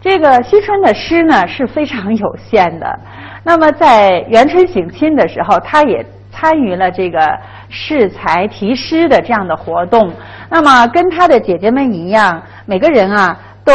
[0.00, 2.98] 这个惜春的诗呢是非常有限的。
[3.44, 7.38] 那么在元春省亲的时候，他也参与了这个
[7.68, 10.10] 试才题诗的这样的活动。
[10.48, 13.72] 那么跟他的姐姐们一样，每个人啊都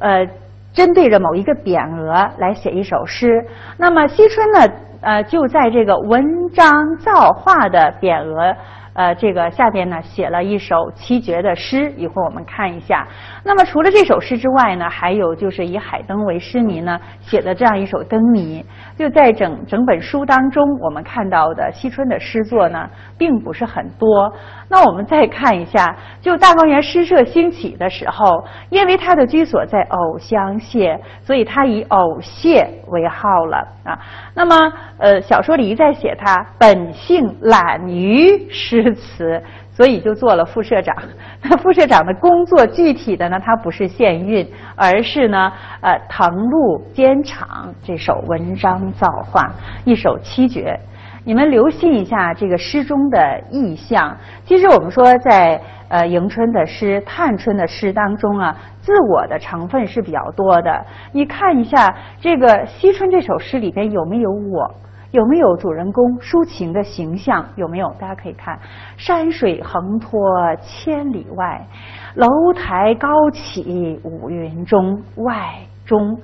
[0.00, 0.26] 呃
[0.72, 3.46] 针对着某一个匾额来写一首诗。
[3.76, 4.68] 那么惜春呢
[5.00, 8.54] 呃就在这个文章造化的匾额。
[8.92, 13.06] 呃，这个下边呢写了一首七绝的诗，一会儿我们看一下。
[13.44, 18.62] 那么除了这首诗之外呢，还有就是以海灯为诗谜呢写的这样一首《灯谜》。
[18.98, 24.30] 就在整整本书当中，我们看到的惜春的诗作呢，并不是很多。
[24.68, 33.98] 那我们再看一下，就大观园诗社兴起的时候，因为他的居所在藕香榭，所以他以藕榭为号了啊。
[34.34, 39.42] 那么，呃，小说里一再写他本性懒于诗词。
[39.72, 40.94] 所以就做了副社长。
[41.42, 45.50] 那副社长的工作具体的呢，他不是献韵，而是呢，
[45.80, 49.50] 呃，誊录监场这首文章造化，
[49.86, 50.78] 一首七绝。
[51.24, 54.14] 你们留心一下这个诗中的意象。
[54.44, 55.58] 其实我们说，在
[55.88, 60.84] 呃迎春的诗、探春的诗当中啊，自我的成分是比较多的。
[61.12, 64.74] 你看一下这个惜春这首诗里边有没有我？
[65.10, 67.44] 有没有主人公抒情的形象？
[67.56, 67.92] 有没有？
[67.98, 68.58] 大家可以看，
[68.96, 70.20] 山水横拖
[70.62, 71.66] 千里外，
[72.14, 75.54] 楼台高起五云中外
[75.84, 76.20] 中，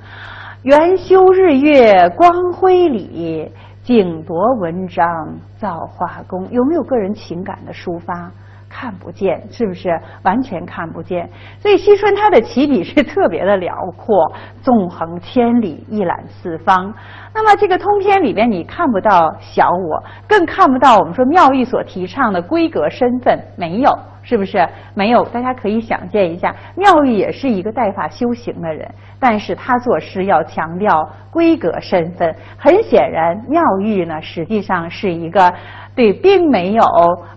[0.62, 3.51] 元修日月光辉里，
[3.82, 5.05] 景夺文章
[5.59, 6.49] 造化工。
[6.51, 8.30] 有没有个人情感的抒发？
[8.79, 11.27] 看不见，是不是完全看不见？
[11.59, 16.93] 所以惜春他的起笔是特别的辽阔，纵横千里，一览四方。
[17.33, 24.68] 那么这个通篇里边，你看不到小我，更看不到我们说妙玉所提倡的闺阁身份，没有，是不是？
[24.95, 28.87] 没有，大家可以想见一下，妙玉也是一个带发修行的人，
[29.18, 32.35] 但是他作诗要强调闺阁身份。
[32.59, 35.53] 很显然，妙玉呢实际上是一个
[35.97, 36.84] 对并没有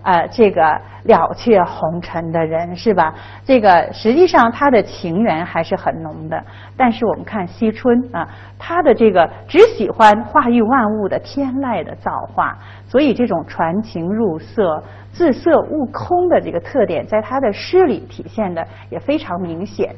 [0.04, 0.62] 呃这个
[1.02, 3.12] 了却红尘的人，是吧？
[3.44, 6.40] 这个实际上他的情缘还是很浓的。
[6.76, 12.56] 但是我们看惜春啊，他的这个只喜欢化育万物的天籁的造化，
[12.86, 14.80] 所以这种传情入色。
[15.12, 19.92] 自色悟空的这个特点，在他的诗里体现的也非常明显。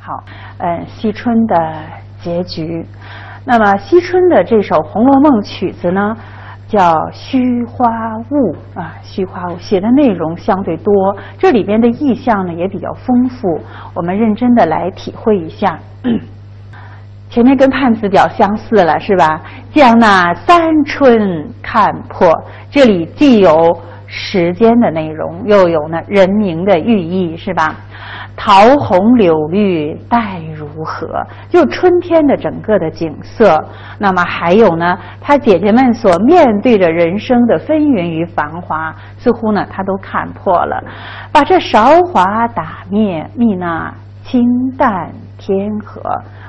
[0.00, 0.24] 好，
[0.58, 1.74] 嗯，惜春的
[2.20, 2.84] 结局。
[3.44, 6.16] 那么，惜春的这首《红楼梦》曲子呢，
[6.74, 7.86] 叫《虚花
[8.30, 13.60] 雾》啊，《虚花雾》写的内容相对多，这里边的意象呢也比较丰富。
[13.94, 15.78] 我们认真的来体会一下。
[17.30, 19.40] 前面跟判词表相似了，是吧？
[19.72, 22.28] 将那三春看破，
[22.68, 23.52] 这里既有。
[24.06, 27.74] 时间的内容又有呢人名的寓意是吧？
[28.36, 31.06] 桃红柳绿待如何？
[31.48, 33.58] 就春天的整个的景色。
[33.98, 40.82] 那么还有呢，他姐姐们所面对着人生的纷纭与繁华，似乎呢他都看破了，
[41.32, 44.42] 把这韶华打灭，觅那清
[44.76, 46.02] 淡天和。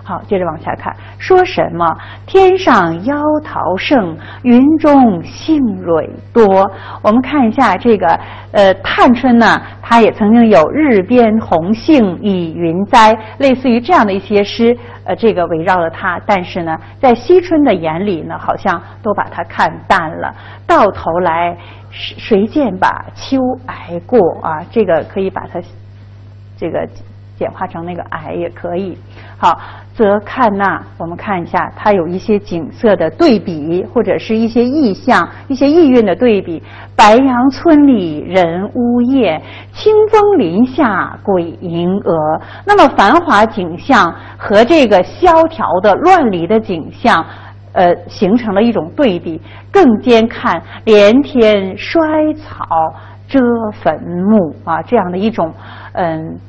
[0.08, 1.84] 好，接着往下看，说什么？
[2.28, 6.70] 天上妖桃盛，云中杏蕊多。
[7.02, 8.08] 我们看一下这个，
[8.52, 16.22] 呃，探春呢，她也曾经有“日边红杏倚云栽”，类似于这样的一些诗，呃，这个围绕着她。
[16.28, 20.32] 但是呢，在惜春的眼里呢，好像都把它看淡了。
[20.68, 21.58] 到头来，
[21.90, 24.64] 谁谁见把秋挨过啊？
[24.70, 25.60] 这个可以把它，
[26.56, 26.88] 这个。
[27.38, 28.98] 简化成那个“矮”也可以。
[29.38, 29.60] 好，
[29.94, 36.64] 则看那，我们看一下，它有一些景色的对比，或者是一些意象、一些意蕴的对比。
[36.96, 39.42] 白杨村里人呜咽，
[39.74, 42.42] 清风林下鬼吟蛾。
[42.66, 47.24] 那么繁华景象和这个萧条的乱离的景象，
[47.74, 49.42] 呃，形成了一种对比。
[49.70, 52.02] 更兼看连天衰
[52.36, 52.66] 草
[53.28, 53.42] 遮
[53.84, 55.54] 坟墓啊，这样的一种
[55.92, 56.40] 嗯。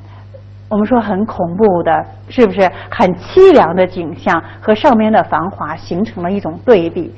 [0.69, 2.61] 我们说很恐怖的，是不是
[2.91, 7.15] 很凄凉的景象和上面的繁华形成了一种对比？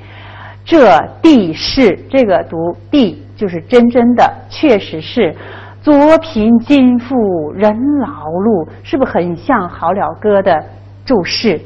[0.65, 2.55] 这地势，这个读
[2.91, 5.35] 地就是真真的，确实是
[5.81, 10.63] 昨贫今富人劳碌，是不是很像好了歌的
[11.03, 11.59] 注释？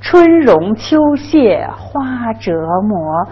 [0.00, 2.52] 春荣秋谢花折
[2.88, 3.28] 磨，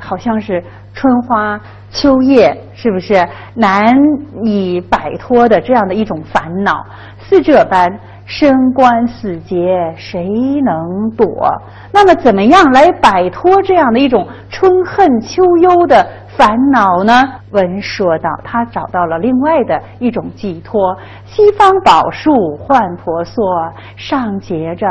[0.00, 0.64] 好像是
[0.98, 1.60] 春花。
[1.90, 3.14] 秋叶是不是
[3.54, 3.96] 难
[4.44, 6.84] 以摆脱的这样的一种烦恼？
[7.18, 7.88] 似这般
[8.26, 9.56] 生关死劫，
[9.96, 10.28] 谁
[10.66, 11.26] 能躲？
[11.92, 17.22] 那么怎么样来摆脱这样的一种春恨秋忧的烦恼呢？
[17.52, 20.94] 文说道，他找到了另外的一种寄托：
[21.24, 23.42] 西方宝树换婆娑，
[23.96, 24.86] 上结着。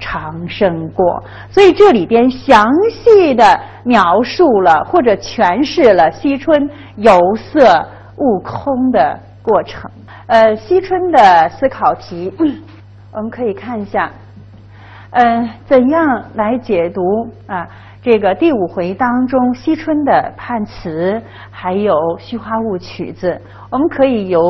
[0.00, 7.86] 长生过，所以这里边详细的描述了或者诠释了惜春游色
[8.16, 9.90] 悟空的过程。
[10.26, 12.32] 呃，惜春的思考题，
[13.12, 14.10] 我们可以看一下，
[15.10, 17.02] 嗯，怎样来解读
[17.46, 17.68] 啊？
[18.02, 21.20] 这个第五回当中惜春的判词，
[21.50, 23.38] 还有《虚花雾》曲子，
[23.70, 24.40] 我们可以由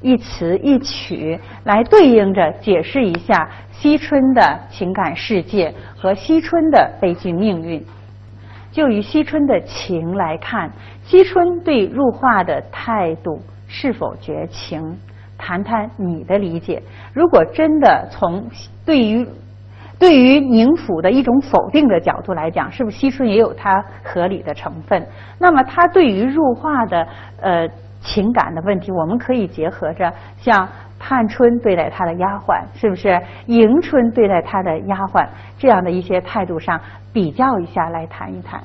[0.00, 3.48] 一词一曲来对应着解释一下。
[3.82, 7.84] 惜春的情感世界和惜春的悲剧命运，
[8.70, 10.70] 就以惜春的情来看，
[11.02, 14.96] 惜春对入画的态度是否绝情？
[15.36, 16.80] 谈谈你的理解。
[17.12, 18.48] 如果真的从
[18.86, 19.26] 对于
[19.98, 25.04] 对于宁府的一种否定的角度来讲，是不是惜春也有它合理的成分？
[25.40, 27.04] 那么他对于入画的
[27.40, 27.68] 呃
[28.00, 30.68] 情感的问题，我们可以结合着像。
[31.12, 35.28] 探春对待她的丫鬟，是不是迎春对待她的丫鬟？
[35.58, 36.80] 这样的一些态度上
[37.12, 38.58] 比较一下来谈一谈。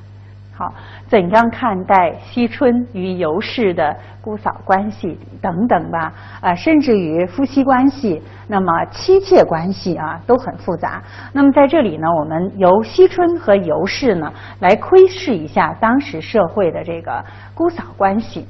[0.56, 0.74] 好，
[1.08, 6.14] 怎样看待惜春与尤氏的姑嫂关系等等吧？
[6.40, 11.04] 啊，甚至于夫妻关系，那么妻妾关系啊，都很复杂。
[11.34, 14.32] 那么在这里呢，我们由惜春和尤氏呢
[14.62, 17.22] 来窥视一下当时社会的这个
[17.54, 18.48] 姑嫂关系。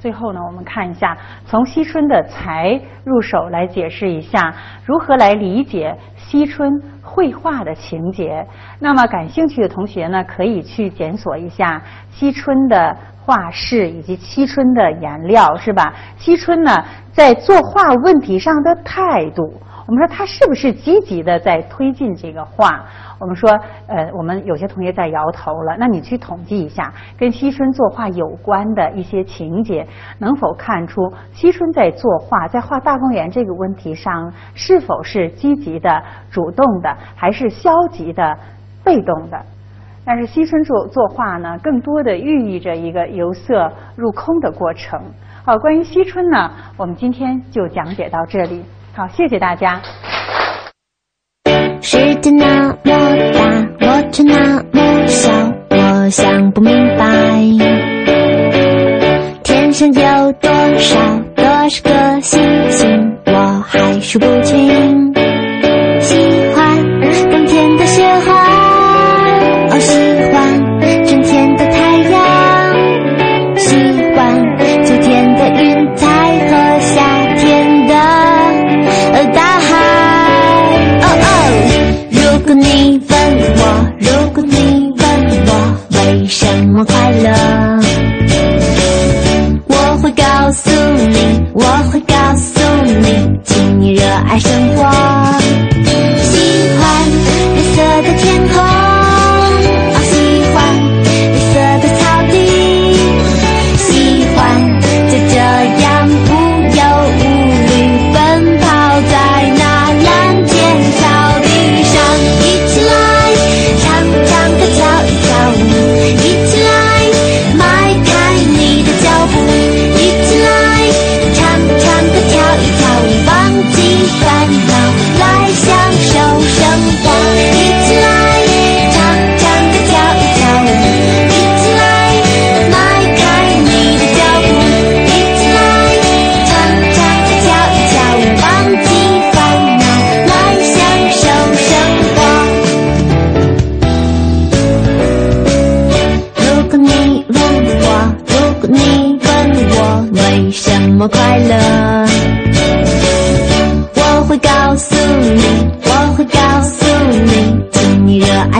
[0.00, 4.52] 最后呢，我们看一下从惜春的才入手来解释一下
[4.84, 6.72] 如何来理解惜春
[7.02, 8.46] 绘画的情节。
[8.78, 15.92] 那么感兴趣的同学呢，可以去检索一下惜春的画室以及惜春的颜料，是吧？
[16.16, 16.74] 惜春呢，
[17.12, 19.42] 在作画问题上的态度。
[19.86, 22.84] 我们说他是不是积极的在推进这个画？
[23.20, 23.50] 我们说，
[23.86, 25.76] 呃，我们有些同学在摇头了。
[25.78, 29.86] 那你去统计一下，跟惜春作画有关的一些情节，
[30.18, 38.36] 能否看出惜春在作画，在画大观园这个问题上，是否是积极的、主动的，还是消极的、
[38.82, 39.38] 被动的？
[40.02, 44.98] 但是惜春作作画呢，更多的寓意着一个由色入空的过程。
[45.44, 48.64] 好，关于惜春呢，我们今天就讲解到这里。
[48.94, 49.78] 好，谢谢大家。
[51.82, 52.76] 世界那么
[53.32, 53.40] 大，
[53.80, 55.30] 我却那么小，
[55.70, 57.04] 我想不明白，
[59.42, 65.19] 天上有多少多少个星星，我还数不清。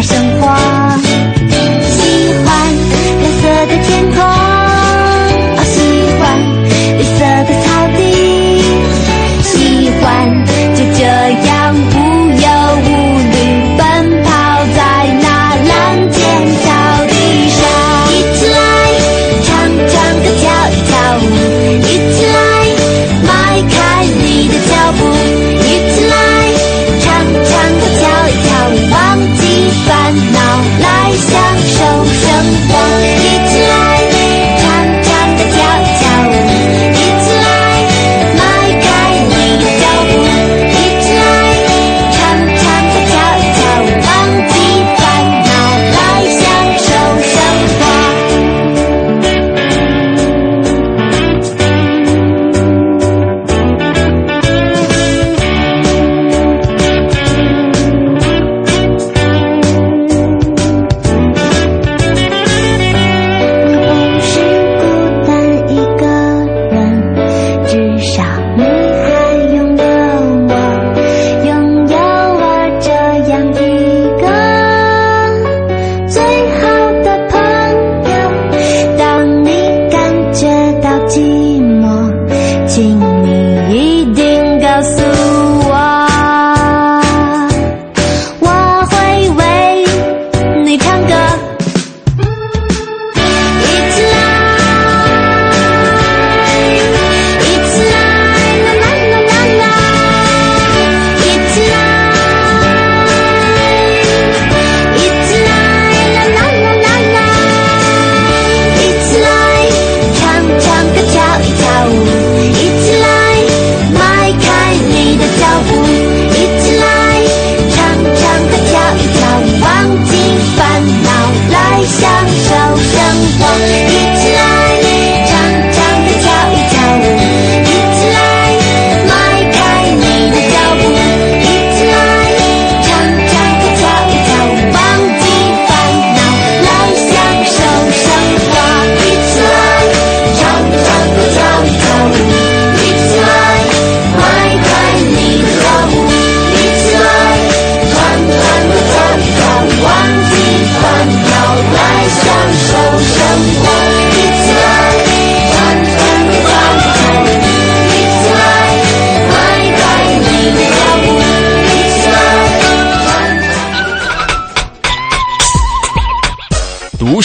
[0.01, 0.40] 你热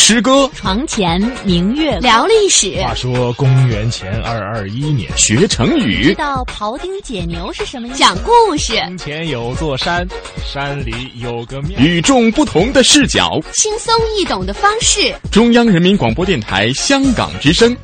[0.08, 2.80] 诗歌，床前明月聊历史。
[2.84, 6.03] 话说公元前二二一年，学成语。
[6.03, 7.97] 知道庖丁解牛是什么样？
[7.97, 8.74] 讲故事。
[8.86, 10.08] 从前有座山，
[10.45, 11.72] 山里有个庙。
[11.80, 15.12] 与众不同的视角，轻松易懂的方式。
[15.32, 17.76] 中央人民广播电台香港之声。